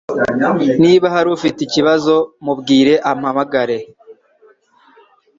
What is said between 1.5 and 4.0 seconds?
ikibazo mubwire umpamagare